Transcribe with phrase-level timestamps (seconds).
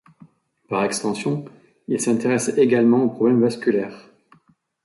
[0.67, 1.45] Par extension,
[1.87, 4.09] il s'intéresse également aux problèmes vasculaires.